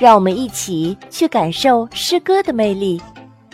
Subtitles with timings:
[0.00, 2.98] 让我们一起去感受诗歌的魅力，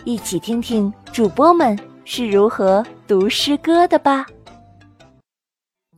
[0.05, 4.25] 一起听听主播们是如何读诗歌的吧。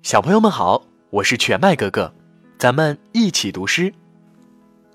[0.01, 0.81] 小朋友们好，
[1.11, 2.11] 我是全麦哥哥，
[2.57, 3.93] 咱们一起读诗。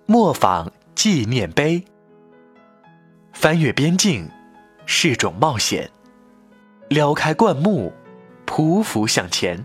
[0.07, 1.84] 磨坊纪念碑。
[3.33, 4.29] 翻越边境
[4.87, 5.89] 是种冒险，
[6.89, 7.93] 撩开灌木，
[8.45, 9.65] 匍匐向前。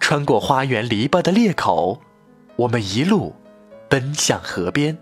[0.00, 2.02] 穿过花园篱笆的裂口。
[2.56, 3.34] 我们一路
[3.90, 4.96] 奔向河边，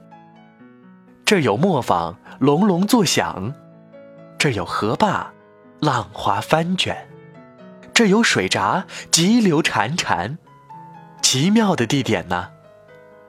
[1.26, 3.52] 这有磨坊隆隆作响，
[4.38, 5.30] 这有河坝
[5.78, 7.06] 浪花翻卷，
[7.92, 10.38] 这有水闸急流潺潺。
[11.20, 12.48] 奇妙的地点呢，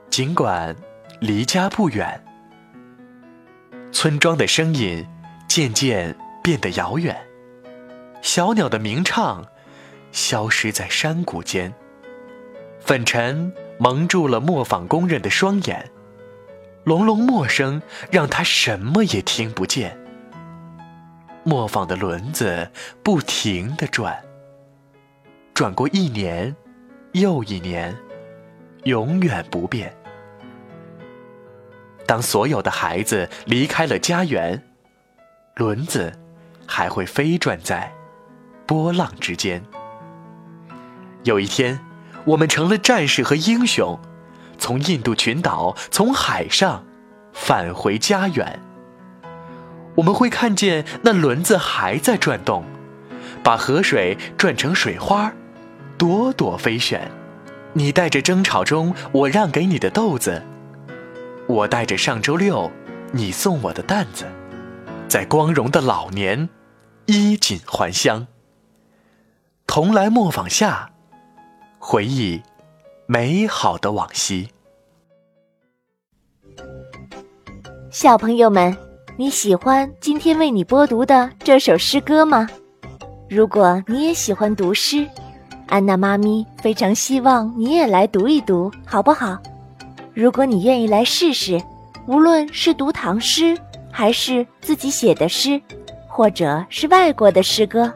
[0.09, 0.73] 尽管
[1.19, 2.23] 离家不远，
[3.91, 5.05] 村庄的声音
[5.49, 7.13] 渐渐变得遥远，
[8.21, 9.45] 小鸟的鸣唱
[10.13, 11.73] 消失在山谷间，
[12.79, 13.53] 粉尘。
[13.81, 15.89] 蒙住了磨坊工人的双眼，
[16.83, 19.97] 隆隆磨声让他什么也听不见。
[21.45, 22.69] 磨坊的轮子
[23.01, 24.21] 不停地转，
[25.53, 26.53] 转过一年
[27.13, 27.95] 又一年，
[28.83, 29.95] 永远不变。
[32.05, 34.61] 当所有的孩子离开了家园，
[35.55, 36.11] 轮子
[36.67, 37.89] 还会飞转在
[38.67, 39.63] 波浪之间。
[41.23, 41.79] 有一天。
[42.25, 43.99] 我们成了战士和英雄，
[44.57, 46.85] 从印度群岛，从海上
[47.33, 48.59] 返回家园。
[49.95, 52.63] 我们会看见那轮子还在转动，
[53.43, 55.31] 把河水转成水花，
[55.97, 57.11] 朵朵飞旋。
[57.73, 60.43] 你带着争吵中我让给你的豆子，
[61.47, 62.71] 我带着上周六
[63.11, 64.25] 你送我的担子，
[65.07, 66.49] 在光荣的老年
[67.05, 68.27] 衣锦还乡。
[69.67, 70.91] 同来磨坊下。
[71.81, 72.39] 回忆
[73.07, 74.47] 美好的往昔。
[77.89, 78.75] 小朋友们，
[79.17, 82.47] 你喜欢今天为你播读的这首诗歌吗？
[83.29, 85.07] 如果你也喜欢读诗，
[85.67, 89.37] 安娜妈咪非常希望你也来读一读，好不好？
[90.13, 91.59] 如果你愿意来试试，
[92.07, 93.57] 无论是读唐诗，
[93.89, 95.59] 还是自己写的诗，
[96.09, 97.91] 或者是外国的诗歌，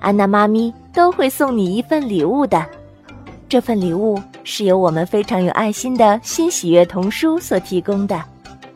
[0.00, 2.66] 安娜妈咪都会送你一份礼物的。
[3.48, 8.22] 这份礼物是由我们非常有爱心的新喜悦童书所提供的，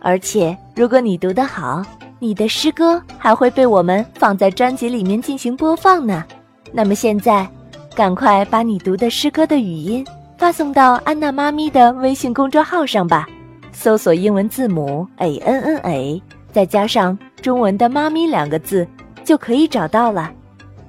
[0.01, 1.83] 而且如果你读得好，
[2.19, 6.25] 你的诗歌还会被我们放在专辑里面进行播放呢。
[6.73, 7.47] 那么现在，
[7.95, 10.03] 赶快把你读的诗歌的语音
[10.39, 13.29] 发送到安娜妈咪的微信公众号上吧，
[13.73, 18.89] 搜索英文字母 a n n a，再加上中文的“妈咪”两个字，
[19.23, 20.33] 就可以找到了。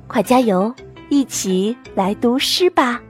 [0.08, 0.74] 快加油，
[1.10, 3.02] 一起来读诗吧！